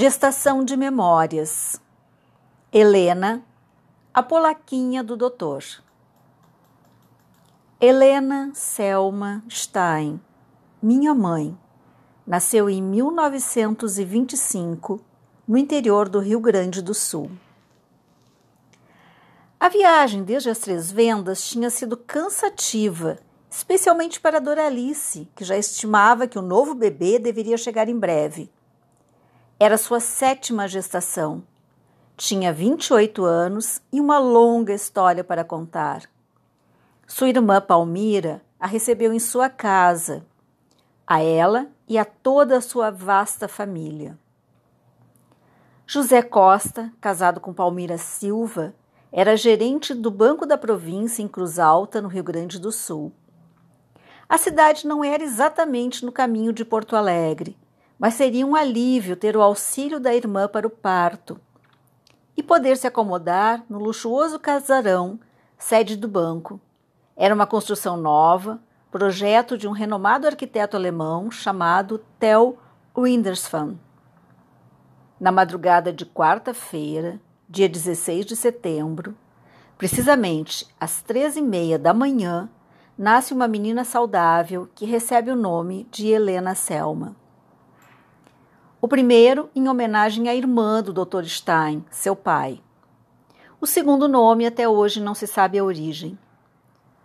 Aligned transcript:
Gestação 0.00 0.64
de 0.64 0.76
memórias. 0.76 1.80
Helena, 2.72 3.44
a 4.14 4.22
polaquinha 4.22 5.02
do 5.02 5.16
doutor. 5.16 5.64
Helena 7.80 8.52
Selma 8.54 9.42
Stein, 9.50 10.20
minha 10.80 11.12
mãe, 11.12 11.58
nasceu 12.24 12.70
em 12.70 12.80
1925 12.80 15.00
no 15.48 15.58
interior 15.58 16.08
do 16.08 16.20
Rio 16.20 16.38
Grande 16.38 16.80
do 16.80 16.94
Sul. 16.94 17.32
A 19.58 19.68
viagem 19.68 20.22
desde 20.22 20.48
as 20.48 20.60
Três 20.60 20.92
Vendas 20.92 21.44
tinha 21.44 21.70
sido 21.70 21.96
cansativa, 21.96 23.18
especialmente 23.50 24.20
para 24.20 24.40
Doralice, 24.40 25.28
que 25.34 25.42
já 25.42 25.56
estimava 25.56 26.28
que 26.28 26.38
o 26.38 26.42
novo 26.42 26.72
bebê 26.72 27.18
deveria 27.18 27.56
chegar 27.56 27.88
em 27.88 27.98
breve. 27.98 28.48
Era 29.60 29.76
sua 29.76 29.98
sétima 29.98 30.68
gestação. 30.68 31.42
Tinha 32.16 32.52
28 32.52 33.24
anos 33.24 33.82
e 33.92 34.00
uma 34.00 34.16
longa 34.16 34.72
história 34.72 35.24
para 35.24 35.42
contar. 35.42 36.02
Sua 37.08 37.28
irmã 37.28 37.60
Palmira 37.60 38.40
a 38.60 38.68
recebeu 38.68 39.12
em 39.12 39.18
sua 39.18 39.50
casa, 39.50 40.24
a 41.04 41.20
ela 41.20 41.66
e 41.88 41.98
a 41.98 42.04
toda 42.04 42.58
a 42.58 42.60
sua 42.60 42.92
vasta 42.92 43.48
família. 43.48 44.16
José 45.84 46.22
Costa, 46.22 46.92
casado 47.00 47.40
com 47.40 47.52
Palmira 47.52 47.98
Silva, 47.98 48.72
era 49.10 49.36
gerente 49.36 49.92
do 49.92 50.10
Banco 50.10 50.46
da 50.46 50.56
Província 50.56 51.20
em 51.20 51.26
Cruz 51.26 51.58
Alta, 51.58 52.00
no 52.00 52.06
Rio 52.06 52.22
Grande 52.22 52.60
do 52.60 52.70
Sul. 52.70 53.12
A 54.28 54.38
cidade 54.38 54.86
não 54.86 55.02
era 55.02 55.24
exatamente 55.24 56.04
no 56.04 56.12
caminho 56.12 56.52
de 56.52 56.64
Porto 56.64 56.94
Alegre, 56.94 57.56
mas 57.98 58.14
seria 58.14 58.46
um 58.46 58.54
alívio 58.54 59.16
ter 59.16 59.36
o 59.36 59.42
auxílio 59.42 59.98
da 59.98 60.14
irmã 60.14 60.46
para 60.46 60.66
o 60.66 60.70
parto 60.70 61.40
e 62.36 62.42
poder 62.42 62.76
se 62.76 62.86
acomodar 62.86 63.64
no 63.68 63.78
luxuoso 63.78 64.38
casarão, 64.38 65.18
sede 65.58 65.96
do 65.96 66.06
banco, 66.06 66.60
era 67.20 67.34
uma 67.34 67.48
construção 67.48 67.96
nova, 67.96 68.60
projeto 68.92 69.58
de 69.58 69.66
um 69.66 69.72
renomado 69.72 70.24
arquiteto 70.24 70.76
alemão 70.76 71.32
chamado 71.32 71.98
Theo 72.16 72.56
Windersvan. 72.96 73.76
Na 75.18 75.32
madrugada 75.32 75.92
de 75.92 76.06
quarta-feira, 76.06 77.20
dia 77.48 77.68
16 77.68 78.24
de 78.24 78.36
setembro, 78.36 79.16
precisamente 79.76 80.64
às 80.78 81.02
três 81.02 81.36
e 81.36 81.42
meia 81.42 81.76
da 81.76 81.92
manhã, 81.92 82.48
nasce 82.96 83.34
uma 83.34 83.48
menina 83.48 83.84
saudável 83.84 84.68
que 84.72 84.86
recebe 84.86 85.32
o 85.32 85.36
nome 85.36 85.88
de 85.90 86.06
Helena 86.06 86.54
Selma. 86.54 87.16
O 88.80 88.86
primeiro 88.86 89.50
em 89.56 89.68
homenagem 89.68 90.28
à 90.28 90.34
irmã 90.36 90.80
do 90.80 90.92
Dr. 90.92 91.24
Stein, 91.24 91.84
seu 91.90 92.14
pai. 92.14 92.62
O 93.60 93.66
segundo 93.66 94.06
nome 94.06 94.46
até 94.46 94.68
hoje 94.68 95.00
não 95.00 95.16
se 95.16 95.26
sabe 95.26 95.58
a 95.58 95.64
origem. 95.64 96.16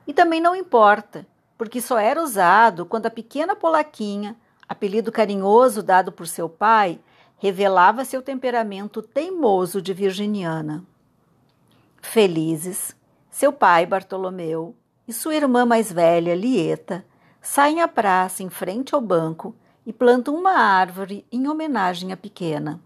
E 0.06 0.14
também 0.14 0.40
não 0.40 0.56
importa, 0.56 1.26
porque 1.58 1.82
só 1.82 1.98
era 1.98 2.22
usado 2.22 2.86
quando 2.86 3.08
a 3.08 3.12
pequena 3.12 3.56
polaquinha, 3.56 4.36
apelido 4.70 5.12
carinhoso 5.12 5.82
dado 5.82 6.12
por 6.12 6.28
seu 6.28 6.48
pai, 6.48 7.00
revelava 7.38 8.06
seu 8.06 8.22
temperamento 8.22 9.02
teimoso 9.02 9.82
de 9.82 9.96
virginiana. 9.96 10.84
Felizes, 12.04 12.96
seu 13.32 13.52
pai 13.52 13.88
Bartolomeu 13.88 14.76
e 15.08 15.12
sua 15.12 15.34
irmã 15.34 15.66
mais 15.66 15.92
velha, 15.92 16.36
Lieta, 16.36 17.04
saem 17.42 17.82
à 17.82 17.88
praça 17.88 18.44
em 18.44 18.50
frente 18.50 18.94
ao 18.94 19.02
banco 19.02 19.56
e 19.86 19.92
plantam 19.92 20.36
uma 20.36 20.54
árvore 20.54 21.26
em 21.32 21.48
homenagem 21.48 22.12
à 22.12 22.18
pequena. 22.18 22.80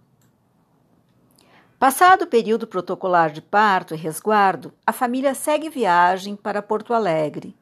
Passado 1.77 2.23
o 2.23 2.27
período 2.27 2.65
protocolar 2.65 3.31
de 3.31 3.39
parto 3.39 3.93
e 3.93 3.97
resguardo, 3.97 4.73
a 4.85 4.91
família 4.91 5.35
segue 5.35 5.69
viagem 5.69 6.35
para 6.35 6.61
Porto 6.61 6.91
Alegre. 6.91 7.55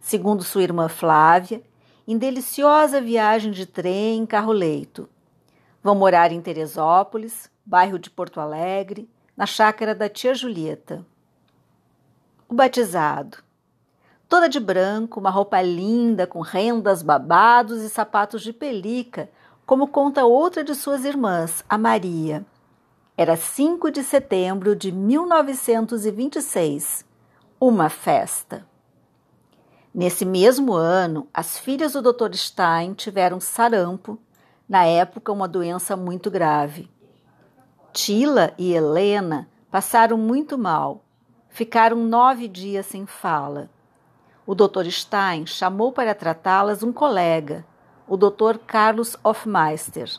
Segundo 0.00 0.42
sua 0.42 0.64
irmã 0.64 0.88
Flávia, 0.88 1.62
em 2.04 2.18
deliciosa 2.18 3.00
viagem 3.00 3.52
de 3.52 3.64
trem 3.64 4.18
em 4.18 4.26
carro-leito. 4.26 5.08
Vão 5.80 5.94
morar 5.94 6.32
em 6.32 6.40
Teresópolis, 6.40 7.48
bairro 7.64 7.96
de 7.96 8.10
Porto 8.10 8.40
Alegre, 8.40 9.08
na 9.36 9.46
chácara 9.46 9.94
da 9.94 10.08
tia 10.08 10.34
Julieta. 10.34 11.06
O 12.48 12.54
batizado. 12.54 13.43
Toda 14.28 14.48
de 14.48 14.58
branco, 14.58 15.20
uma 15.20 15.30
roupa 15.30 15.62
linda, 15.62 16.26
com 16.26 16.40
rendas, 16.40 17.02
babados 17.02 17.82
e 17.82 17.88
sapatos 17.88 18.42
de 18.42 18.52
pelica, 18.52 19.30
como 19.66 19.88
conta 19.88 20.24
outra 20.24 20.64
de 20.64 20.74
suas 20.74 21.04
irmãs, 21.04 21.64
a 21.68 21.78
Maria 21.78 22.44
era 23.16 23.36
5 23.36 23.92
de 23.92 24.02
setembro 24.02 24.74
de 24.74 24.90
1926, 24.90 27.04
uma 27.60 27.88
festa. 27.88 28.66
Nesse 29.94 30.24
mesmo 30.24 30.72
ano, 30.72 31.28
as 31.32 31.56
filhas 31.56 31.92
do 31.92 32.02
Dr. 32.02 32.34
Stein 32.34 32.94
tiveram 32.94 33.38
sarampo, 33.38 34.18
na 34.68 34.84
época 34.84 35.30
uma 35.30 35.46
doença 35.46 35.96
muito 35.96 36.28
grave. 36.28 36.90
Tila 37.92 38.52
e 38.58 38.72
Helena 38.72 39.48
passaram 39.70 40.18
muito 40.18 40.58
mal, 40.58 41.04
ficaram 41.48 41.96
nove 41.96 42.48
dias 42.48 42.86
sem 42.86 43.06
fala. 43.06 43.70
O 44.46 44.54
Dr. 44.54 44.90
Stein 44.90 45.46
chamou 45.46 45.90
para 45.90 46.14
tratá-las 46.14 46.82
um 46.82 46.92
colega, 46.92 47.64
o 48.06 48.14
Dr. 48.14 48.58
Carlos 48.66 49.16
Hofmeister. 49.24 50.10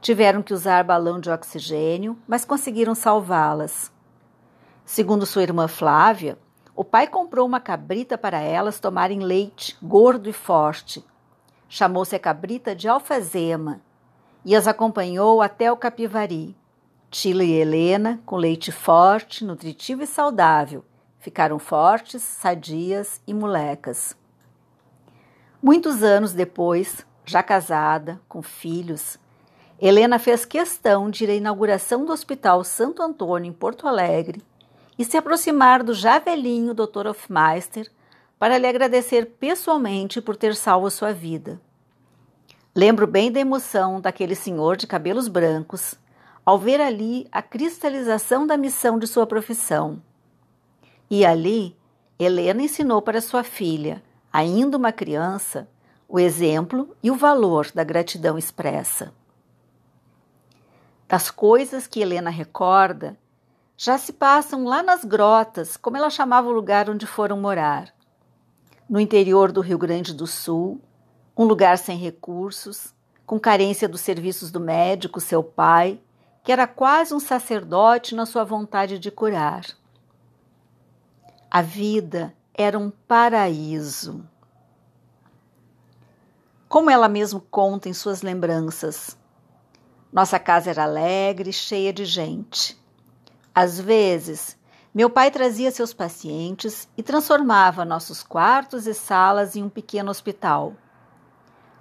Tiveram 0.00 0.42
que 0.42 0.54
usar 0.54 0.82
balão 0.82 1.20
de 1.20 1.30
oxigênio, 1.30 2.16
mas 2.26 2.46
conseguiram 2.46 2.94
salvá-las. 2.94 3.92
Segundo 4.82 5.26
sua 5.26 5.42
irmã 5.42 5.68
Flávia, 5.68 6.38
o 6.74 6.82
pai 6.82 7.06
comprou 7.06 7.46
uma 7.46 7.60
cabrita 7.60 8.16
para 8.16 8.40
elas 8.40 8.80
tomarem 8.80 9.20
leite, 9.20 9.76
gordo 9.82 10.26
e 10.26 10.32
forte. 10.32 11.04
Chamou-se 11.68 12.16
a 12.16 12.18
cabrita 12.18 12.74
de 12.74 12.88
alfazema 12.88 13.82
e 14.42 14.56
as 14.56 14.66
acompanhou 14.66 15.42
até 15.42 15.70
o 15.70 15.76
Capivari. 15.76 16.56
Tila 17.10 17.44
e 17.44 17.52
Helena, 17.52 18.22
com 18.24 18.36
leite 18.36 18.72
forte, 18.72 19.44
nutritivo 19.44 20.02
e 20.02 20.06
saudável, 20.06 20.82
ficaram 21.24 21.58
fortes, 21.58 22.22
sadias 22.22 23.22
e 23.26 23.32
molecas. 23.32 24.14
Muitos 25.62 26.02
anos 26.02 26.34
depois, 26.34 27.06
já 27.24 27.42
casada, 27.42 28.20
com 28.28 28.42
filhos, 28.42 29.18
Helena 29.80 30.18
fez 30.18 30.44
questão 30.44 31.08
de 31.08 31.24
ir 31.24 31.30
à 31.30 31.34
inauguração 31.34 32.04
do 32.04 32.12
Hospital 32.12 32.62
Santo 32.62 33.02
Antônio 33.02 33.48
em 33.48 33.54
Porto 33.54 33.88
Alegre 33.88 34.42
e 34.98 35.04
se 35.04 35.16
aproximar 35.16 35.82
do 35.82 35.94
já 35.94 36.18
velhinho 36.18 36.74
Dr. 36.74 37.06
Hofmeister 37.08 37.90
para 38.38 38.58
lhe 38.58 38.66
agradecer 38.66 39.24
pessoalmente 39.40 40.20
por 40.20 40.36
ter 40.36 40.54
salvo 40.54 40.90
sua 40.90 41.14
vida. 41.14 41.58
Lembro 42.76 43.06
bem 43.06 43.32
da 43.32 43.40
emoção 43.40 43.98
daquele 43.98 44.34
senhor 44.34 44.76
de 44.76 44.86
cabelos 44.86 45.26
brancos 45.26 45.94
ao 46.44 46.58
ver 46.58 46.82
ali 46.82 47.26
a 47.32 47.40
cristalização 47.40 48.46
da 48.46 48.58
missão 48.58 48.98
de 48.98 49.06
sua 49.06 49.26
profissão. 49.26 50.02
E 51.16 51.24
ali, 51.24 51.78
Helena 52.18 52.62
ensinou 52.62 53.00
para 53.00 53.20
sua 53.20 53.44
filha, 53.44 54.02
ainda 54.32 54.76
uma 54.76 54.90
criança, 54.90 55.68
o 56.08 56.18
exemplo 56.18 56.92
e 57.00 57.08
o 57.08 57.14
valor 57.14 57.70
da 57.72 57.84
gratidão 57.84 58.36
expressa. 58.36 59.14
Das 61.06 61.30
coisas 61.30 61.86
que 61.86 62.00
Helena 62.00 62.30
recorda, 62.30 63.16
já 63.76 63.96
se 63.96 64.12
passam 64.12 64.64
lá 64.64 64.82
nas 64.82 65.04
grotas, 65.04 65.76
como 65.76 65.96
ela 65.96 66.10
chamava 66.10 66.48
o 66.48 66.52
lugar 66.52 66.90
onde 66.90 67.06
foram 67.06 67.40
morar. 67.40 67.94
No 68.90 68.98
interior 68.98 69.52
do 69.52 69.60
Rio 69.60 69.78
Grande 69.78 70.12
do 70.12 70.26
Sul, 70.26 70.80
um 71.36 71.44
lugar 71.44 71.78
sem 71.78 71.96
recursos, 71.96 72.92
com 73.24 73.38
carência 73.38 73.88
dos 73.88 74.00
serviços 74.00 74.50
do 74.50 74.58
médico, 74.58 75.20
seu 75.20 75.44
pai, 75.44 76.00
que 76.42 76.50
era 76.50 76.66
quase 76.66 77.14
um 77.14 77.20
sacerdote 77.20 78.16
na 78.16 78.26
sua 78.26 78.42
vontade 78.42 78.98
de 78.98 79.12
curar. 79.12 79.64
A 81.56 81.62
vida 81.62 82.34
era 82.52 82.76
um 82.76 82.90
paraíso. 82.90 84.28
Como 86.68 86.90
ela 86.90 87.08
mesmo 87.08 87.40
conta 87.40 87.88
em 87.88 87.94
suas 87.94 88.22
lembranças, 88.22 89.16
nossa 90.12 90.36
casa 90.40 90.70
era 90.70 90.82
alegre, 90.82 91.52
cheia 91.52 91.92
de 91.92 92.04
gente. 92.04 92.76
Às 93.54 93.78
vezes, 93.78 94.58
meu 94.92 95.08
pai 95.08 95.30
trazia 95.30 95.70
seus 95.70 95.94
pacientes 95.94 96.88
e 96.96 97.04
transformava 97.04 97.84
nossos 97.84 98.20
quartos 98.24 98.88
e 98.88 98.92
salas 98.92 99.54
em 99.54 99.62
um 99.62 99.68
pequeno 99.68 100.10
hospital. 100.10 100.74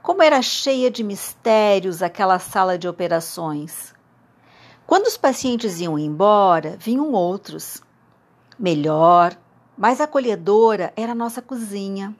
Como 0.04 0.22
era 0.22 0.40
cheia 0.44 0.92
de 0.92 1.04
mistérios 1.04 2.04
aquela 2.04 2.38
sala 2.38 2.78
de 2.78 2.88
operações. 2.88 3.92
Quando 4.86 5.08
os 5.08 5.18
pacientes 5.18 5.82
iam 5.82 5.98
embora, 5.98 6.78
vinham 6.80 7.12
outros. 7.12 7.82
Melhor, 8.60 9.36
mais 9.78 10.00
acolhedora 10.02 10.94
era 10.96 11.12
a 11.12 11.16
nossa 11.16 11.42
cozinha. 11.42 12.16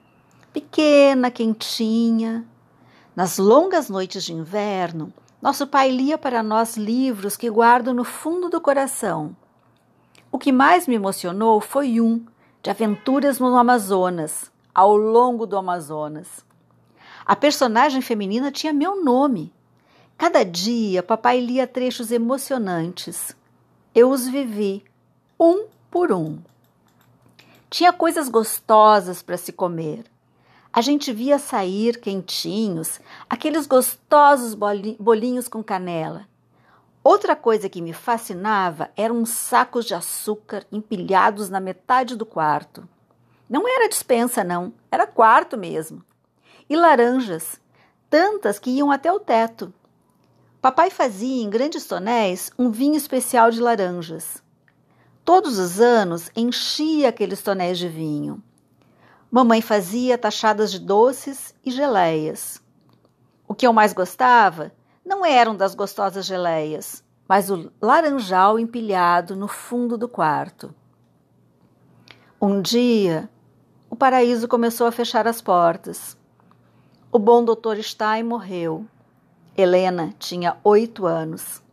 Pequena, 0.52 1.30
quentinha. 1.30 2.44
Nas 3.14 3.38
longas 3.38 3.88
noites 3.88 4.24
de 4.24 4.32
inverno, 4.32 5.12
Nosso 5.44 5.66
pai 5.66 5.90
lia 5.90 6.16
para 6.16 6.42
nós 6.42 6.74
livros 6.74 7.36
que 7.36 7.50
guardo 7.50 7.92
no 7.92 8.02
fundo 8.02 8.48
do 8.48 8.62
coração. 8.62 9.36
O 10.32 10.38
que 10.38 10.50
mais 10.50 10.88
me 10.88 10.94
emocionou 10.94 11.60
foi 11.60 12.00
um, 12.00 12.24
de 12.62 12.70
aventuras 12.70 13.38
no 13.38 13.54
Amazonas, 13.54 14.50
ao 14.74 14.96
longo 14.96 15.44
do 15.46 15.58
Amazonas. 15.58 16.42
A 17.26 17.36
personagem 17.36 18.00
feminina 18.00 18.50
tinha 18.50 18.72
meu 18.72 19.04
nome. 19.04 19.52
Cada 20.16 20.42
dia, 20.44 21.02
papai 21.02 21.40
lia 21.40 21.66
trechos 21.66 22.10
emocionantes. 22.10 23.36
Eu 23.94 24.08
os 24.08 24.26
vivi, 24.26 24.82
um 25.38 25.66
por 25.90 26.10
um. 26.10 26.38
Tinha 27.74 27.92
coisas 27.92 28.28
gostosas 28.28 29.20
para 29.20 29.36
se 29.36 29.50
comer. 29.50 30.04
A 30.72 30.80
gente 30.80 31.12
via 31.12 31.40
sair 31.40 31.98
quentinhos 31.98 33.00
aqueles 33.28 33.66
gostosos 33.66 34.54
bolinhos 34.54 35.48
com 35.48 35.60
canela. 35.60 36.28
Outra 37.02 37.34
coisa 37.34 37.68
que 37.68 37.82
me 37.82 37.92
fascinava 37.92 38.90
eram 38.96 39.26
sacos 39.26 39.86
de 39.86 39.92
açúcar 39.92 40.64
empilhados 40.70 41.50
na 41.50 41.58
metade 41.58 42.14
do 42.14 42.24
quarto. 42.24 42.88
Não 43.50 43.66
era 43.66 43.88
dispensa, 43.88 44.44
não, 44.44 44.72
era 44.88 45.04
quarto 45.04 45.58
mesmo. 45.58 46.00
E 46.70 46.76
laranjas, 46.76 47.60
tantas 48.08 48.60
que 48.60 48.70
iam 48.70 48.92
até 48.92 49.12
o 49.12 49.18
teto. 49.18 49.74
Papai 50.62 50.90
fazia 50.90 51.42
em 51.42 51.50
grandes 51.50 51.84
tonéis 51.86 52.52
um 52.56 52.70
vinho 52.70 52.94
especial 52.94 53.50
de 53.50 53.60
laranjas. 53.60 54.43
Todos 55.24 55.58
os 55.58 55.80
anos 55.80 56.30
enchia 56.36 57.08
aqueles 57.08 57.42
tonéis 57.42 57.78
de 57.78 57.88
vinho. 57.88 58.42
Mamãe 59.30 59.62
fazia 59.62 60.18
tachadas 60.18 60.70
de 60.70 60.78
doces 60.78 61.54
e 61.64 61.70
geleias. 61.70 62.62
O 63.48 63.54
que 63.54 63.66
eu 63.66 63.72
mais 63.72 63.94
gostava 63.94 64.70
não 65.02 65.24
eram 65.24 65.56
das 65.56 65.74
gostosas 65.74 66.26
geleias, 66.26 67.02
mas 67.26 67.50
o 67.50 67.72
laranjal 67.80 68.58
empilhado 68.58 69.34
no 69.34 69.48
fundo 69.48 69.96
do 69.96 70.06
quarto. 70.06 70.74
Um 72.40 72.60
dia, 72.60 73.30
o 73.88 73.96
paraíso 73.96 74.46
começou 74.46 74.86
a 74.86 74.92
fechar 74.92 75.26
as 75.26 75.40
portas. 75.40 76.18
O 77.10 77.18
bom 77.18 77.42
doutor 77.42 77.82
Stein 77.82 78.24
morreu. 78.24 78.84
Helena 79.56 80.12
tinha 80.18 80.58
oito 80.62 81.06
anos. 81.06 81.63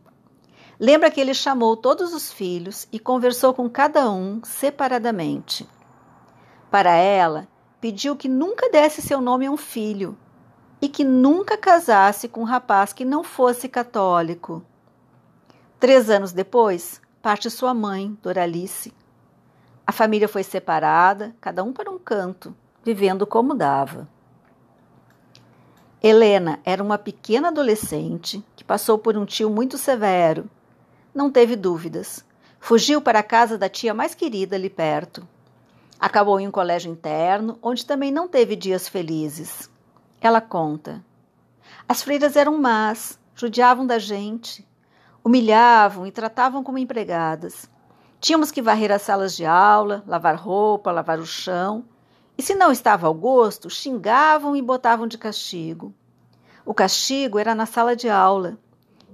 Lembra 0.84 1.12
que 1.12 1.20
ele 1.20 1.32
chamou 1.32 1.76
todos 1.76 2.12
os 2.12 2.32
filhos 2.32 2.88
e 2.90 2.98
conversou 2.98 3.54
com 3.54 3.70
cada 3.70 4.10
um 4.10 4.40
separadamente. 4.42 5.64
Para 6.72 6.96
ela, 6.96 7.46
pediu 7.80 8.16
que 8.16 8.28
nunca 8.28 8.68
desse 8.68 9.00
seu 9.00 9.20
nome 9.20 9.46
a 9.46 9.50
um 9.52 9.56
filho 9.56 10.18
e 10.80 10.88
que 10.88 11.04
nunca 11.04 11.56
casasse 11.56 12.28
com 12.28 12.40
um 12.40 12.44
rapaz 12.44 12.92
que 12.92 13.04
não 13.04 13.22
fosse 13.22 13.68
católico. 13.68 14.60
Três 15.78 16.10
anos 16.10 16.32
depois, 16.32 17.00
parte 17.22 17.48
sua 17.48 17.72
mãe, 17.72 18.18
Doralice. 18.20 18.92
A 19.86 19.92
família 19.92 20.26
foi 20.26 20.42
separada, 20.42 21.32
cada 21.40 21.62
um 21.62 21.72
para 21.72 21.92
um 21.92 21.98
canto, 21.98 22.52
vivendo 22.82 23.24
como 23.24 23.54
dava. 23.54 24.08
Helena 26.02 26.58
era 26.64 26.82
uma 26.82 26.98
pequena 26.98 27.50
adolescente 27.50 28.44
que 28.56 28.64
passou 28.64 28.98
por 28.98 29.16
um 29.16 29.24
tio 29.24 29.48
muito 29.48 29.78
severo 29.78 30.50
não 31.14 31.30
teve 31.30 31.56
dúvidas. 31.56 32.24
Fugiu 32.58 33.00
para 33.00 33.18
a 33.18 33.22
casa 33.22 33.58
da 33.58 33.68
tia 33.68 33.92
mais 33.92 34.14
querida 34.14 34.56
ali 34.56 34.70
perto. 34.70 35.26
Acabou 35.98 36.38
em 36.40 36.48
um 36.48 36.50
colégio 36.50 36.90
interno, 36.90 37.58
onde 37.62 37.86
também 37.86 38.10
não 38.10 38.26
teve 38.26 38.56
dias 38.56 38.88
felizes. 38.88 39.70
Ela 40.20 40.40
conta. 40.40 41.04
As 41.88 42.02
freiras 42.02 42.36
eram 42.36 42.58
más, 42.58 43.18
judiavam 43.34 43.86
da 43.86 43.98
gente, 43.98 44.66
humilhavam 45.24 46.06
e 46.06 46.12
tratavam 46.12 46.62
como 46.62 46.78
empregadas. 46.78 47.70
Tínhamos 48.20 48.50
que 48.50 48.62
varrer 48.62 48.92
as 48.92 49.02
salas 49.02 49.36
de 49.36 49.44
aula, 49.44 50.02
lavar 50.06 50.36
roupa, 50.36 50.92
lavar 50.92 51.18
o 51.18 51.26
chão, 51.26 51.84
e 52.36 52.42
se 52.42 52.54
não 52.54 52.72
estava 52.72 53.06
ao 53.06 53.14
gosto, 53.14 53.68
xingavam 53.68 54.56
e 54.56 54.62
botavam 54.62 55.06
de 55.06 55.18
castigo. 55.18 55.92
O 56.64 56.72
castigo 56.72 57.38
era 57.38 57.54
na 57.54 57.66
sala 57.66 57.94
de 57.94 58.08
aula. 58.08 58.58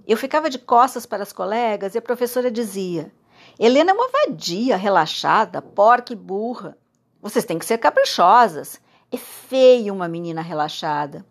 Eu 0.08 0.16
ficava 0.16 0.48
de 0.48 0.58
costas 0.58 1.04
para 1.04 1.22
as 1.22 1.34
colegas 1.34 1.94
e 1.94 1.98
a 1.98 2.02
professora 2.02 2.50
dizia: 2.50 3.12
Helena 3.58 3.90
é 3.90 3.94
uma 3.94 4.08
vadia, 4.08 4.74
relaxada, 4.74 5.60
porca 5.60 6.14
e 6.14 6.16
burra. 6.16 6.78
Vocês 7.20 7.44
têm 7.44 7.58
que 7.58 7.66
ser 7.66 7.76
caprichosas. 7.76 8.80
É 9.12 9.18
feio 9.18 9.92
uma 9.92 10.08
menina 10.08 10.40
relaxada. 10.40 11.26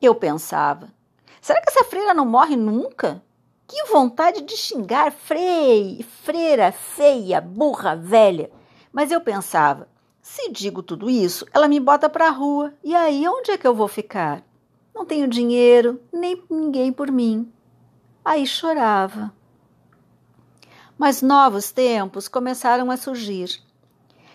Eu 0.00 0.16
pensava: 0.16 0.92
será 1.40 1.60
que 1.62 1.68
essa 1.70 1.84
freira 1.84 2.12
não 2.12 2.26
morre 2.26 2.56
nunca? 2.56 3.22
Que 3.68 3.84
vontade 3.84 4.40
de 4.40 4.56
xingar 4.56 5.12
frei, 5.12 6.04
freira 6.24 6.72
feia, 6.72 7.40
burra, 7.40 7.94
velha. 7.94 8.50
Mas 8.92 9.12
eu 9.12 9.20
pensava: 9.20 9.86
se 10.20 10.50
digo 10.50 10.82
tudo 10.82 11.08
isso, 11.08 11.46
ela 11.54 11.68
me 11.68 11.78
bota 11.78 12.10
para 12.10 12.26
a 12.26 12.30
rua. 12.30 12.74
E 12.82 12.96
aí, 12.96 13.28
onde 13.28 13.52
é 13.52 13.56
que 13.56 13.66
eu 13.66 13.76
vou 13.76 13.86
ficar? 13.86 14.42
Não 14.92 15.06
tenho 15.06 15.28
dinheiro, 15.28 16.00
nem 16.12 16.42
ninguém 16.50 16.92
por 16.92 17.08
mim. 17.08 17.52
Aí 18.24 18.46
chorava. 18.46 19.32
Mas 20.96 21.22
novos 21.22 21.72
tempos 21.72 22.28
começaram 22.28 22.88
a 22.88 22.96
surgir. 22.96 23.60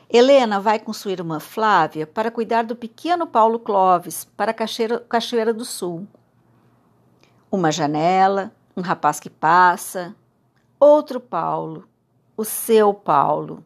Helena 0.10 0.60
vai 0.60 0.78
com 0.78 0.92
sua 0.92 1.12
irmã 1.14 1.40
Flávia 1.40 2.06
para 2.06 2.30
cuidar 2.30 2.66
do 2.66 2.76
pequeno 2.76 3.26
Paulo 3.26 3.60
Clóvis 3.60 4.26
para 4.26 4.54
Cachoeira, 4.54 5.00
Cachoeira 5.00 5.54
do 5.54 5.64
Sul. 5.64 6.06
Uma 7.50 7.72
janela, 7.72 8.52
um 8.76 8.82
rapaz 8.82 9.22
que 9.22 9.30
passa, 9.30 10.14
outro 10.78 11.22
Paulo, 11.22 11.88
o 12.36 12.44
seu 12.44 12.94
Paulo. 12.94 13.64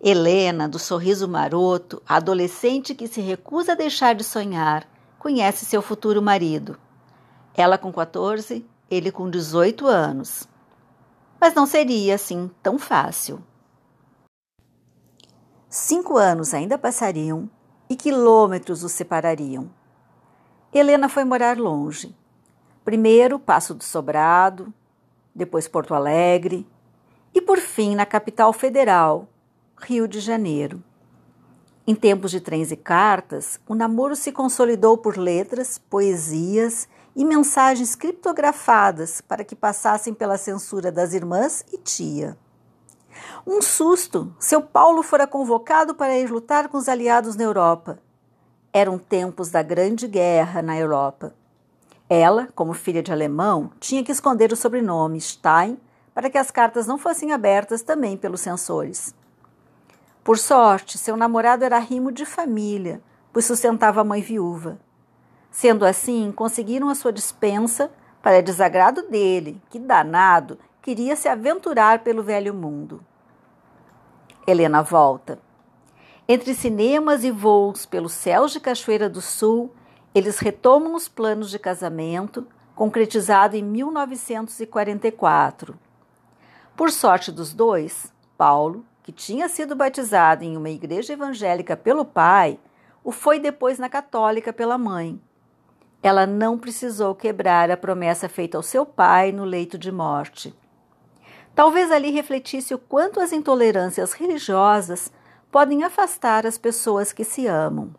Helena, 0.00 0.66
do 0.66 0.78
sorriso 0.78 1.28
maroto, 1.28 2.02
adolescente 2.08 2.94
que 2.94 3.06
se 3.06 3.20
recusa 3.20 3.72
a 3.72 3.74
deixar 3.74 4.14
de 4.14 4.24
sonhar, 4.24 4.88
conhece 5.18 5.66
seu 5.66 5.82
futuro 5.82 6.22
marido. 6.22 6.78
Ela 7.54 7.76
com 7.76 7.92
14 7.92 8.64
ele 8.90 9.10
com 9.10 9.28
18 9.28 9.86
anos. 9.86 10.48
Mas 11.40 11.54
não 11.54 11.66
seria 11.66 12.14
assim 12.14 12.50
tão 12.62 12.78
fácil. 12.78 13.42
Cinco 15.68 16.16
anos 16.16 16.54
ainda 16.54 16.78
passariam 16.78 17.48
e 17.88 17.96
quilômetros 17.96 18.82
os 18.82 18.92
separariam. 18.92 19.70
Helena 20.72 21.08
foi 21.08 21.24
morar 21.24 21.58
longe. 21.58 22.14
Primeiro 22.84 23.38
Passo 23.38 23.74
do 23.74 23.84
Sobrado, 23.84 24.72
depois 25.34 25.68
Porto 25.68 25.94
Alegre 25.94 26.66
e, 27.34 27.40
por 27.40 27.58
fim, 27.58 27.94
na 27.94 28.06
capital 28.06 28.52
federal, 28.52 29.28
Rio 29.76 30.08
de 30.08 30.20
Janeiro. 30.20 30.82
Em 31.86 31.94
tempos 31.94 32.30
de 32.30 32.40
trens 32.40 32.70
e 32.70 32.76
cartas, 32.76 33.60
o 33.66 33.74
namoro 33.74 34.14
se 34.14 34.32
consolidou 34.32 34.98
por 34.98 35.16
letras, 35.16 35.78
poesias 35.78 36.88
e 37.18 37.24
mensagens 37.24 37.96
criptografadas 37.96 39.20
para 39.20 39.42
que 39.42 39.56
passassem 39.56 40.14
pela 40.14 40.38
censura 40.38 40.92
das 40.92 41.12
irmãs 41.12 41.64
e 41.72 41.76
tia. 41.76 42.38
Um 43.44 43.60
susto! 43.60 44.32
Seu 44.38 44.62
Paulo 44.62 45.02
fora 45.02 45.26
convocado 45.26 45.96
para 45.96 46.16
ir 46.16 46.30
lutar 46.30 46.68
com 46.68 46.78
os 46.78 46.88
aliados 46.88 47.34
na 47.34 47.42
Europa. 47.42 47.98
Eram 48.72 49.00
tempos 49.00 49.50
da 49.50 49.64
Grande 49.64 50.06
Guerra 50.06 50.62
na 50.62 50.78
Europa. 50.78 51.34
Ela, 52.08 52.50
como 52.54 52.72
filha 52.72 53.02
de 53.02 53.10
alemão, 53.10 53.72
tinha 53.80 54.04
que 54.04 54.12
esconder 54.12 54.52
o 54.52 54.56
sobrenome 54.56 55.20
Stein 55.20 55.76
para 56.14 56.30
que 56.30 56.38
as 56.38 56.52
cartas 56.52 56.86
não 56.86 56.98
fossem 56.98 57.32
abertas 57.32 57.82
também 57.82 58.16
pelos 58.16 58.42
censores. 58.42 59.12
Por 60.22 60.38
sorte, 60.38 60.96
seu 60.96 61.16
namorado 61.16 61.64
era 61.64 61.80
rimo 61.80 62.12
de 62.12 62.24
família, 62.24 63.02
pois 63.32 63.44
sustentava 63.44 64.02
a 64.02 64.04
mãe 64.04 64.22
viúva. 64.22 64.78
Sendo 65.50 65.84
assim, 65.84 66.32
conseguiram 66.32 66.88
a 66.88 66.94
sua 66.94 67.12
dispensa 67.12 67.90
para 68.22 68.42
desagrado 68.42 69.02
dele, 69.08 69.60
que 69.70 69.78
danado 69.78 70.58
queria 70.82 71.16
se 71.16 71.28
aventurar 71.28 72.00
pelo 72.00 72.22
velho 72.22 72.54
mundo. 72.54 73.04
Helena 74.46 74.82
volta. 74.82 75.38
Entre 76.26 76.54
cinemas 76.54 77.24
e 77.24 77.30
voos 77.30 77.86
pelos 77.86 78.12
céus 78.12 78.52
de 78.52 78.60
Cachoeira 78.60 79.08
do 79.08 79.20
Sul, 79.20 79.72
eles 80.14 80.38
retomam 80.38 80.94
os 80.94 81.08
planos 81.08 81.50
de 81.50 81.58
casamento, 81.58 82.46
concretizado 82.74 83.56
em 83.56 83.62
1944. 83.62 85.78
Por 86.76 86.90
sorte 86.90 87.32
dos 87.32 87.52
dois, 87.52 88.12
Paulo, 88.36 88.84
que 89.02 89.10
tinha 89.10 89.48
sido 89.48 89.74
batizado 89.74 90.44
em 90.44 90.56
uma 90.56 90.70
igreja 90.70 91.14
evangélica 91.14 91.76
pelo 91.76 92.04
pai, 92.04 92.58
o 93.02 93.10
foi 93.10 93.38
depois 93.38 93.78
na 93.78 93.88
católica 93.88 94.52
pela 94.52 94.76
mãe. 94.76 95.18
Ela 96.02 96.26
não 96.26 96.58
precisou 96.58 97.14
quebrar 97.14 97.70
a 97.70 97.76
promessa 97.76 98.28
feita 98.28 98.56
ao 98.56 98.62
seu 98.62 98.86
pai 98.86 99.32
no 99.32 99.44
leito 99.44 99.76
de 99.76 99.90
morte. 99.90 100.54
Talvez 101.54 101.90
ali 101.90 102.10
refletisse 102.10 102.72
o 102.72 102.78
quanto 102.78 103.20
as 103.20 103.32
intolerâncias 103.32 104.12
religiosas 104.12 105.12
podem 105.50 105.82
afastar 105.82 106.46
as 106.46 106.56
pessoas 106.56 107.12
que 107.12 107.24
se 107.24 107.46
amam. 107.46 107.92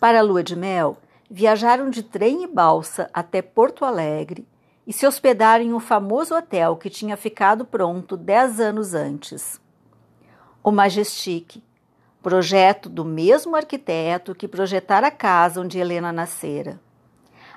Para 0.00 0.18
a 0.18 0.22
lua 0.22 0.42
de 0.42 0.56
mel, 0.56 0.98
viajaram 1.30 1.90
de 1.90 2.02
trem 2.02 2.42
e 2.42 2.46
balsa 2.46 3.08
até 3.12 3.42
Porto 3.42 3.84
Alegre 3.84 4.46
e 4.86 4.92
se 4.92 5.06
hospedaram 5.06 5.64
em 5.64 5.74
um 5.74 5.80
famoso 5.80 6.34
hotel 6.34 6.76
que 6.76 6.88
tinha 6.88 7.16
ficado 7.16 7.64
pronto 7.64 8.16
dez 8.16 8.58
anos 8.58 8.94
antes. 8.94 9.60
O 10.64 10.72
Majestic, 10.72 11.62
projeto 12.28 12.90
do 12.90 13.06
mesmo 13.06 13.56
arquiteto 13.56 14.34
que 14.34 14.46
projetara 14.46 15.06
a 15.06 15.10
casa 15.10 15.62
onde 15.62 15.78
Helena 15.78 16.12
nascera. 16.12 16.78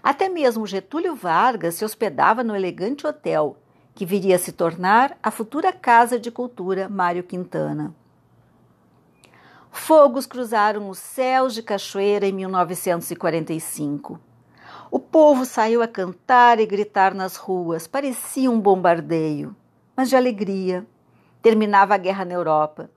Até 0.01 0.29
mesmo 0.29 0.65
Getúlio 0.65 1.13
Vargas 1.13 1.75
se 1.75 1.83
hospedava 1.83 2.41
no 2.41 2.55
elegante 2.55 3.05
hotel, 3.05 3.57
que 3.93 4.05
viria 4.05 4.37
a 4.37 4.39
se 4.39 4.53
tornar 4.53 5.17
a 5.21 5.29
futura 5.29 5.73
Casa 5.73 6.17
de 6.17 6.31
Cultura 6.31 6.87
Mário 6.87 7.21
Quintana. 7.21 7.93
Fogos 9.69 10.25
cruzaram 10.25 10.89
os 10.89 10.99
céus 10.99 11.53
de 11.53 11.61
Cachoeira 11.61 12.25
em 12.25 12.31
1945. 12.31 14.21
O 14.89 14.99
povo 14.99 15.43
saiu 15.43 15.81
a 15.81 15.87
cantar 15.87 16.61
e 16.61 16.65
gritar 16.65 17.13
nas 17.13 17.35
ruas, 17.35 17.87
parecia 17.87 18.49
um 18.49 18.57
bombardeio, 18.57 19.53
mas 19.97 20.07
de 20.07 20.15
alegria. 20.15 20.87
Terminava 21.41 21.93
a 21.93 21.97
guerra 21.97 22.23
na 22.23 22.35
Europa. 22.35 22.89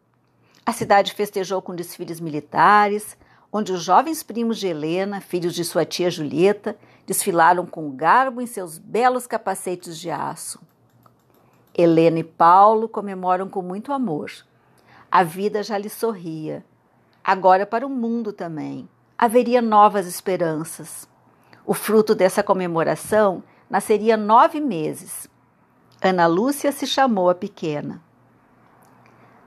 A 0.66 0.72
cidade 0.72 1.12
festejou 1.12 1.60
com 1.60 1.74
desfiles 1.74 2.20
militares, 2.20 3.18
onde 3.52 3.72
os 3.72 3.82
jovens 3.82 4.22
primos 4.22 4.58
de 4.58 4.66
Helena, 4.66 5.20
filhos 5.20 5.54
de 5.54 5.64
sua 5.64 5.84
tia 5.84 6.10
Julieta, 6.10 6.76
desfilaram 7.06 7.66
com 7.66 7.94
garbo 7.94 8.40
em 8.40 8.46
seus 8.46 8.78
belos 8.78 9.26
capacetes 9.26 9.98
de 9.98 10.10
aço. 10.10 10.60
Helena 11.76 12.20
e 12.20 12.24
Paulo 12.24 12.88
comemoram 12.88 13.48
com 13.48 13.60
muito 13.60 13.92
amor. 13.92 14.30
A 15.10 15.22
vida 15.22 15.62
já 15.62 15.76
lhe 15.76 15.90
sorria. 15.90 16.64
Agora 17.22 17.66
para 17.66 17.86
o 17.86 17.90
mundo 17.90 18.32
também. 18.32 18.88
Haveria 19.18 19.60
novas 19.60 20.06
esperanças. 20.06 21.08
O 21.66 21.74
fruto 21.74 22.14
dessa 22.14 22.42
comemoração 22.42 23.42
nasceria 23.68 24.16
nove 24.16 24.60
meses. 24.60 25.28
Ana 26.02 26.26
Lúcia 26.26 26.72
se 26.72 26.86
chamou 26.86 27.28
a 27.28 27.34
pequena. 27.34 28.02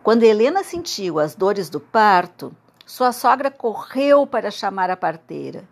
Quando 0.07 0.23
Helena 0.23 0.63
sentiu 0.63 1.19
as 1.19 1.35
dores 1.35 1.69
do 1.69 1.81
parto, 1.81 2.55
sua 2.85 3.11
sogra 3.11 3.51
correu 3.51 4.25
para 4.25 4.49
chamar 4.49 4.89
a 4.89 4.95
parteira. 4.95 5.67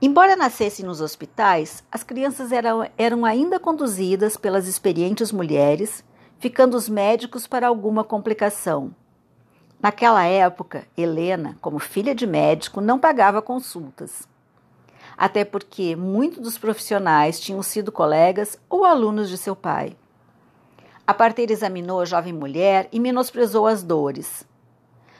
Embora 0.00 0.34
nascessem 0.34 0.82
nos 0.82 1.02
hospitais, 1.02 1.84
as 1.92 2.02
crianças 2.02 2.52
eram, 2.52 2.88
eram 2.96 3.26
ainda 3.26 3.60
conduzidas 3.60 4.34
pelas 4.34 4.66
experientes 4.66 5.30
mulheres, 5.30 6.02
ficando 6.38 6.74
os 6.74 6.88
médicos 6.88 7.46
para 7.46 7.68
alguma 7.68 8.02
complicação. 8.02 8.94
Naquela 9.78 10.24
época, 10.24 10.86
Helena, 10.96 11.58
como 11.60 11.78
filha 11.78 12.14
de 12.14 12.26
médico, 12.26 12.80
não 12.80 12.98
pagava 12.98 13.42
consultas 13.42 14.26
até 15.18 15.44
porque 15.44 15.94
muitos 15.94 16.38
dos 16.38 16.56
profissionais 16.56 17.38
tinham 17.38 17.62
sido 17.62 17.92
colegas 17.92 18.58
ou 18.70 18.86
alunos 18.86 19.28
de 19.28 19.36
seu 19.36 19.54
pai. 19.54 19.94
A 21.10 21.14
parteira 21.14 21.52
examinou 21.52 22.00
a 22.00 22.04
jovem 22.04 22.32
mulher 22.32 22.88
e 22.92 23.00
menosprezou 23.00 23.66
as 23.66 23.82
dores. 23.82 24.46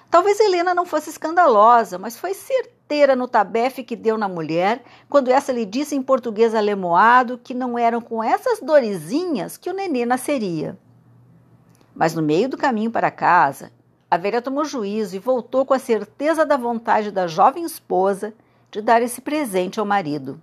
Talvez 0.08 0.38
Helena 0.38 0.72
não 0.72 0.86
fosse 0.86 1.10
escandalosa, 1.10 1.98
mas 1.98 2.16
foi 2.16 2.32
certeira 2.32 3.16
no 3.16 3.26
tabefe 3.26 3.82
que 3.82 3.96
deu 3.96 4.16
na 4.16 4.28
mulher 4.28 4.84
quando 5.08 5.32
essa 5.32 5.50
lhe 5.50 5.66
disse 5.66 5.96
em 5.96 6.00
português 6.00 6.54
alemoado 6.54 7.40
que 7.42 7.52
não 7.52 7.76
eram 7.76 8.00
com 8.00 8.22
essas 8.22 8.60
dorezinhas 8.60 9.56
que 9.56 9.68
o 9.68 9.72
nenê 9.72 10.06
nasceria. 10.06 10.78
Mas 11.92 12.14
no 12.14 12.22
meio 12.22 12.48
do 12.48 12.56
caminho 12.56 12.92
para 12.92 13.10
casa, 13.10 13.72
a 14.08 14.16
velha 14.16 14.40
tomou 14.40 14.64
juízo 14.64 15.16
e 15.16 15.18
voltou 15.18 15.66
com 15.66 15.74
a 15.74 15.78
certeza 15.80 16.46
da 16.46 16.56
vontade 16.56 17.10
da 17.10 17.26
jovem 17.26 17.64
esposa 17.64 18.32
de 18.70 18.80
dar 18.80 19.02
esse 19.02 19.20
presente 19.20 19.80
ao 19.80 19.86
marido. 19.86 20.40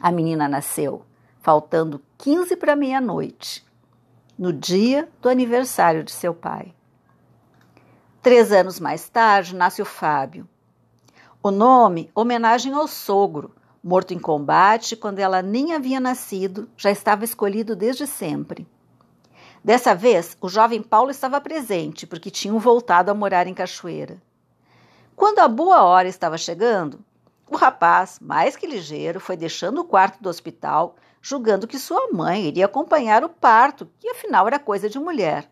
A 0.00 0.10
menina 0.10 0.48
nasceu, 0.48 1.02
faltando 1.38 2.00
15 2.16 2.56
para 2.56 2.74
meia-noite, 2.74 3.67
no 4.38 4.52
dia 4.52 5.08
do 5.20 5.28
aniversário 5.28 6.04
de 6.04 6.12
seu 6.12 6.32
pai. 6.32 6.72
Três 8.22 8.52
anos 8.52 8.78
mais 8.78 9.08
tarde, 9.08 9.56
nasce 9.56 9.82
o 9.82 9.84
Fábio. 9.84 10.48
O 11.42 11.50
nome, 11.50 12.10
homenagem 12.14 12.72
ao 12.72 12.86
sogro, 12.86 13.54
morto 13.82 14.14
em 14.14 14.18
combate 14.18 14.94
quando 14.94 15.18
ela 15.18 15.42
nem 15.42 15.72
havia 15.74 15.98
nascido, 15.98 16.68
já 16.76 16.90
estava 16.90 17.24
escolhido 17.24 17.74
desde 17.74 18.06
sempre. 18.06 18.66
Dessa 19.64 19.94
vez, 19.94 20.36
o 20.40 20.48
jovem 20.48 20.82
Paulo 20.82 21.10
estava 21.10 21.40
presente, 21.40 22.06
porque 22.06 22.30
tinham 22.30 22.58
voltado 22.58 23.10
a 23.10 23.14
morar 23.14 23.46
em 23.46 23.54
Cachoeira. 23.54 24.22
Quando 25.16 25.40
a 25.40 25.48
boa 25.48 25.82
hora 25.82 26.06
estava 26.06 26.38
chegando, 26.38 27.04
o 27.50 27.56
rapaz, 27.56 28.18
mais 28.20 28.56
que 28.56 28.66
ligeiro, 28.66 29.20
foi 29.20 29.36
deixando 29.36 29.80
o 29.80 29.84
quarto 29.84 30.22
do 30.22 30.28
hospital, 30.28 30.96
julgando 31.20 31.66
que 31.66 31.78
sua 31.78 32.08
mãe 32.12 32.46
iria 32.46 32.66
acompanhar 32.66 33.24
o 33.24 33.28
parto, 33.28 33.90
que 33.98 34.08
afinal 34.08 34.46
era 34.46 34.58
coisa 34.58 34.88
de 34.88 34.98
mulher. 34.98 35.50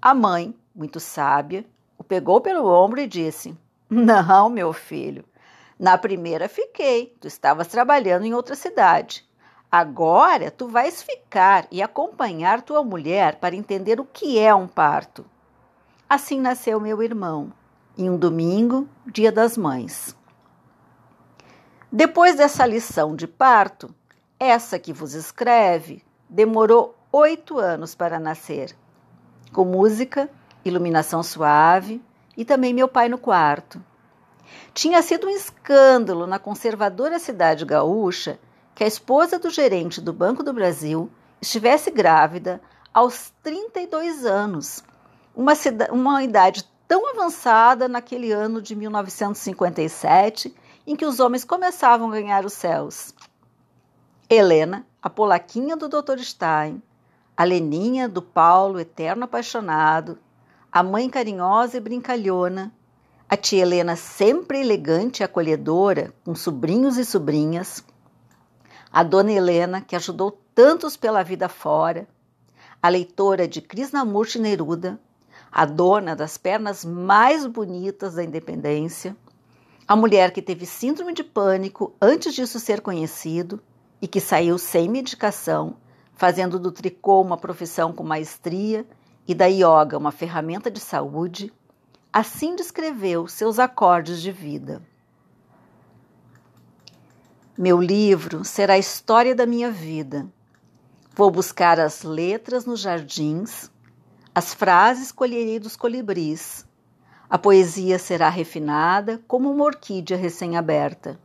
A 0.00 0.14
mãe, 0.14 0.54
muito 0.74 1.00
sábia, 1.00 1.64
o 1.98 2.04
pegou 2.04 2.40
pelo 2.40 2.66
ombro 2.66 3.00
e 3.00 3.06
disse: 3.06 3.56
Não, 3.88 4.48
meu 4.48 4.72
filho, 4.72 5.24
na 5.78 5.96
primeira 5.96 6.48
fiquei, 6.48 7.16
tu 7.20 7.26
estavas 7.26 7.68
trabalhando 7.68 8.24
em 8.24 8.34
outra 8.34 8.54
cidade. 8.54 9.28
Agora 9.72 10.50
tu 10.50 10.66
vais 10.66 11.02
ficar 11.02 11.66
e 11.70 11.80
acompanhar 11.80 12.60
tua 12.60 12.82
mulher 12.82 13.36
para 13.36 13.54
entender 13.54 14.00
o 14.00 14.04
que 14.04 14.38
é 14.38 14.54
um 14.54 14.66
parto. 14.66 15.24
Assim 16.08 16.40
nasceu 16.40 16.80
meu 16.80 17.02
irmão, 17.02 17.52
em 17.96 18.10
um 18.10 18.16
domingo, 18.16 18.88
dia 19.06 19.30
das 19.30 19.56
mães. 19.56 20.16
Depois 21.92 22.36
dessa 22.36 22.64
lição 22.64 23.16
de 23.16 23.26
parto, 23.26 23.92
essa 24.38 24.78
que 24.78 24.92
vos 24.92 25.12
escreve 25.12 26.04
demorou 26.28 26.96
oito 27.10 27.58
anos 27.58 27.96
para 27.96 28.20
nascer, 28.20 28.76
com 29.52 29.64
música, 29.64 30.30
iluminação 30.64 31.20
suave 31.20 32.00
e 32.36 32.44
também 32.44 32.72
meu 32.72 32.86
pai 32.86 33.08
no 33.08 33.18
quarto. 33.18 33.82
Tinha 34.72 35.02
sido 35.02 35.26
um 35.26 35.30
escândalo 35.30 36.28
na 36.28 36.38
conservadora 36.38 37.18
cidade 37.18 37.64
gaúcha 37.64 38.38
que 38.72 38.84
a 38.84 38.86
esposa 38.86 39.36
do 39.36 39.50
gerente 39.50 40.00
do 40.00 40.12
Banco 40.12 40.44
do 40.44 40.52
Brasil 40.52 41.10
estivesse 41.42 41.90
grávida 41.90 42.60
aos 42.94 43.32
32 43.42 44.24
anos, 44.24 44.84
uma, 45.34 45.54
uma 45.90 46.22
idade 46.22 46.64
tão 46.86 47.10
avançada 47.10 47.88
naquele 47.88 48.30
ano 48.30 48.62
de 48.62 48.76
1957 48.76 50.54
em 50.90 50.96
que 50.96 51.06
os 51.06 51.20
homens 51.20 51.44
começavam 51.44 52.08
a 52.08 52.14
ganhar 52.14 52.44
os 52.44 52.52
céus. 52.52 53.14
Helena, 54.28 54.84
a 55.00 55.08
polaquinha 55.08 55.76
do 55.76 55.88
Dr. 55.88 56.18
Stein, 56.18 56.82
a 57.36 57.44
Leninha 57.44 58.08
do 58.08 58.20
Paulo, 58.20 58.80
eterno 58.80 59.22
apaixonado, 59.22 60.18
a 60.70 60.82
mãe 60.82 61.08
carinhosa 61.08 61.76
e 61.76 61.80
brincalhona, 61.80 62.74
a 63.28 63.36
tia 63.36 63.62
Helena 63.62 63.94
sempre 63.94 64.58
elegante 64.58 65.20
e 65.20 65.22
acolhedora, 65.22 66.12
com 66.24 66.34
sobrinhos 66.34 66.98
e 66.98 67.04
sobrinhas, 67.04 67.84
a 68.92 69.04
dona 69.04 69.30
Helena, 69.30 69.80
que 69.80 69.94
ajudou 69.94 70.42
tantos 70.52 70.96
pela 70.96 71.22
vida 71.22 71.48
fora, 71.48 72.08
a 72.82 72.88
leitora 72.88 73.46
de 73.46 73.60
Krishnamurti 73.60 74.40
Neruda, 74.40 75.00
a 75.52 75.64
dona 75.64 76.16
das 76.16 76.36
pernas 76.36 76.84
mais 76.84 77.46
bonitas 77.46 78.14
da 78.14 78.24
independência, 78.24 79.16
a 79.90 79.96
mulher 79.96 80.30
que 80.30 80.40
teve 80.40 80.66
síndrome 80.66 81.12
de 81.12 81.24
pânico 81.24 81.96
antes 82.00 82.32
disso 82.32 82.60
ser 82.60 82.80
conhecido 82.80 83.60
e 84.00 84.06
que 84.06 84.20
saiu 84.20 84.56
sem 84.56 84.88
medicação, 84.88 85.78
fazendo 86.14 86.60
do 86.60 86.70
tricô 86.70 87.20
uma 87.20 87.36
profissão 87.36 87.92
com 87.92 88.04
maestria 88.04 88.86
e 89.26 89.34
da 89.34 89.46
yoga 89.46 89.98
uma 89.98 90.12
ferramenta 90.12 90.70
de 90.70 90.78
saúde, 90.78 91.52
assim 92.12 92.54
descreveu 92.54 93.26
seus 93.26 93.58
acordes 93.58 94.22
de 94.22 94.30
vida. 94.30 94.80
Meu 97.58 97.80
livro 97.80 98.44
será 98.44 98.74
a 98.74 98.78
história 98.78 99.34
da 99.34 99.44
minha 99.44 99.72
vida. 99.72 100.32
Vou 101.16 101.32
buscar 101.32 101.80
as 101.80 102.04
letras 102.04 102.64
nos 102.64 102.78
jardins, 102.78 103.68
as 104.32 104.54
frases 104.54 105.10
colherei 105.10 105.58
dos 105.58 105.74
colibris 105.74 106.64
a 107.30 107.38
poesia 107.38 107.96
será 107.96 108.28
refinada 108.28 109.22
como 109.28 109.48
uma 109.52 109.62
orquídea 109.62 110.16
recém-aberta. 110.16 111.16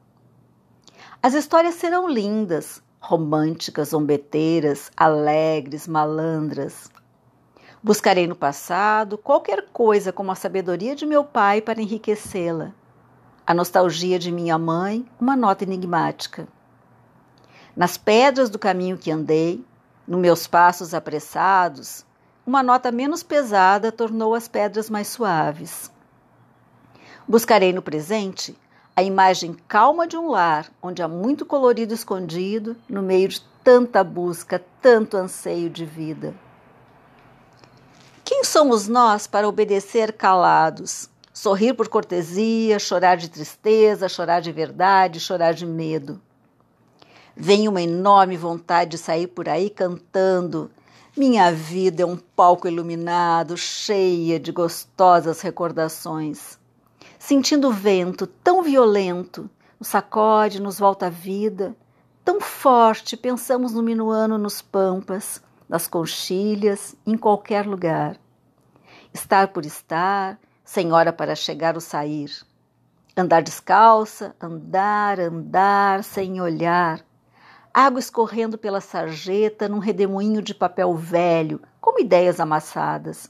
As 1.22 1.34
histórias 1.34 1.74
serão 1.74 2.08
lindas, 2.08 2.80
românticas, 3.00 3.90
zombeteiras, 3.90 4.92
alegres, 4.96 5.88
malandras. 5.88 6.92
Buscarei 7.82 8.28
no 8.28 8.36
passado 8.36 9.18
qualquer 9.18 9.66
coisa 9.74 10.14
como 10.14 10.32
a 10.32 10.36
sabedoria 10.36 10.96
de 10.96 11.08
meu 11.08 11.24
pai 11.24 11.60
para 11.60 11.82
enriquecê-la, 11.82 12.72
a 13.46 13.54
nostalgia 13.56 14.20
de 14.20 14.32
minha 14.32 14.60
mãe, 14.60 15.08
uma 15.20 15.36
nota 15.36 15.64
enigmática. 15.64 16.48
Nas 17.76 17.98
pedras 17.98 18.52
do 18.52 18.60
caminho 18.60 18.96
que 18.96 19.10
andei, 19.10 19.66
nos 20.08 20.20
meus 20.20 20.46
passos 20.46 20.94
apressados, 20.94 22.06
uma 22.46 22.62
nota 22.62 22.92
menos 22.92 23.24
pesada 23.24 23.92
tornou 23.92 24.36
as 24.36 24.48
pedras 24.48 24.88
mais 24.88 25.08
suaves. 25.08 25.95
Buscarei 27.28 27.74
no 27.74 27.82
presente 27.82 28.56
a 28.96 29.02
imagem 29.02 29.58
calma 29.68 30.08
de 30.08 30.16
um 30.16 30.30
lar 30.30 30.72
onde 30.82 31.02
há 31.02 31.08
muito 31.08 31.44
colorido 31.44 31.94
escondido 31.94 32.78
no 32.88 33.02
meio 33.02 33.28
de 33.28 33.42
tanta 33.64 34.04
busca, 34.04 34.64
tanto 34.80 35.18
anseio 35.18 35.70
de 35.70 35.84
vida. 35.86 36.36
Quem 38.24 38.44
somos 38.44 38.88
nós 38.88 39.26
para 39.26 39.48
obedecer 39.48 40.14
calados? 40.14 41.10
Sorrir 41.34 41.74
por 41.74 41.88
cortesia, 41.88 42.78
chorar 42.78 43.18
de 43.18 43.28
tristeza, 43.28 44.08
chorar 44.08 44.40
de 44.40 44.52
verdade, 44.52 45.20
chorar 45.20 45.54
de 45.54 45.66
medo. 45.66 46.22
Vem 47.36 47.68
uma 47.68 47.82
enorme 47.82 48.38
vontade 48.38 48.92
de 48.92 48.98
sair 49.00 49.28
por 49.28 49.50
aí 49.50 49.70
cantando. 49.70 50.70
Minha 51.18 51.52
vida 51.52 52.04
é 52.04 52.06
um 52.06 52.18
palco 52.18 52.68
iluminado, 52.68 53.58
cheia 53.58 54.40
de 54.40 54.52
gostosas 54.52 55.42
recordações. 55.42 56.64
Sentindo 57.28 57.70
o 57.70 57.72
vento 57.72 58.28
tão 58.28 58.62
violento, 58.62 59.50
nos 59.80 59.88
sacode, 59.88 60.62
nos 60.62 60.78
volta 60.78 61.08
à 61.08 61.10
vida. 61.10 61.76
Tão 62.24 62.40
forte, 62.40 63.18
pensamos 63.18 63.74
no 63.74 63.82
minuano 63.82 64.38
nos 64.38 64.62
pampas, 64.62 65.42
nas 65.68 65.88
conchilhas, 65.88 66.96
em 67.04 67.18
qualquer 67.18 67.66
lugar. 67.66 68.16
Estar 69.12 69.48
por 69.48 69.66
estar, 69.66 70.40
sem 70.64 70.94
hora 70.94 71.12
para 71.12 71.34
chegar 71.34 71.74
ou 71.74 71.82
sair. 71.82 72.30
Andar 73.18 73.42
descalça, 73.42 74.36
andar, 74.40 75.20
andar, 75.20 76.04
sem 76.04 76.40
olhar 76.40 77.04
água 77.74 78.00
escorrendo 78.00 78.58
pela 78.58 78.80
sarjeta 78.80 79.68
num 79.68 79.80
redemoinho 79.80 80.42
de 80.42 80.56
papel 80.56 80.96
velho, 80.96 81.62
como 81.82 82.00
ideias 82.00 82.40
amassadas. 82.40 83.30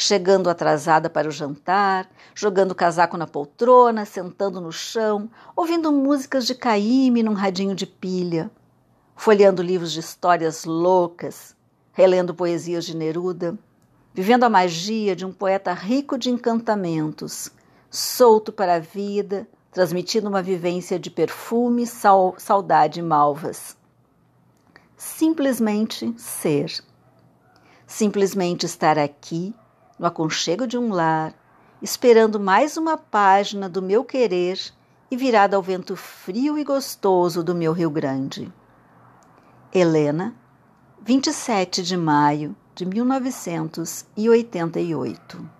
Chegando 0.00 0.48
atrasada 0.48 1.10
para 1.10 1.26
o 1.26 1.32
jantar, 1.32 2.08
jogando 2.32 2.70
o 2.70 2.74
casaco 2.74 3.16
na 3.16 3.26
poltrona, 3.26 4.04
sentando 4.04 4.60
no 4.60 4.70
chão, 4.70 5.28
ouvindo 5.56 5.90
músicas 5.90 6.46
de 6.46 6.54
Caíme 6.54 7.20
num 7.20 7.32
radinho 7.32 7.74
de 7.74 7.84
pilha, 7.84 8.48
folheando 9.16 9.60
livros 9.60 9.90
de 9.90 9.98
histórias 9.98 10.64
loucas, 10.64 11.56
relendo 11.90 12.32
poesias 12.32 12.84
de 12.84 12.96
Neruda, 12.96 13.58
vivendo 14.14 14.44
a 14.44 14.48
magia 14.48 15.16
de 15.16 15.26
um 15.26 15.32
poeta 15.32 15.72
rico 15.72 16.16
de 16.16 16.30
encantamentos, 16.30 17.50
solto 17.90 18.52
para 18.52 18.76
a 18.76 18.78
vida, 18.78 19.48
transmitindo 19.72 20.28
uma 20.28 20.40
vivência 20.40 20.96
de 20.96 21.10
perfume, 21.10 21.88
sal, 21.88 22.36
saudade 22.38 23.00
e 23.00 23.02
malvas. 23.02 23.76
Simplesmente 24.96 26.14
ser. 26.16 26.72
Simplesmente 27.84 28.64
estar 28.64 28.96
aqui, 28.96 29.52
no 29.98 30.06
aconchego 30.06 30.66
de 30.66 30.78
um 30.78 30.92
lar, 30.92 31.34
esperando 31.82 32.38
mais 32.38 32.76
uma 32.76 32.96
página 32.96 33.68
do 33.68 33.82
meu 33.82 34.04
querer 34.04 34.60
e 35.10 35.16
virada 35.16 35.56
ao 35.56 35.62
vento 35.62 35.96
frio 35.96 36.56
e 36.58 36.64
gostoso 36.64 37.42
do 37.42 37.54
meu 37.54 37.72
Rio 37.72 37.90
Grande. 37.90 38.52
Helena, 39.72 40.34
27 41.02 41.82
de 41.82 41.96
maio 41.96 42.54
de 42.74 42.84
1988 42.86 45.57